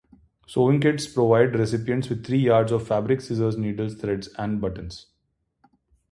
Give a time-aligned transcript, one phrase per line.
[0.47, 5.05] Sewing Kits provide recipients with three yards of fabric, scissors, needles, threads, and buttons.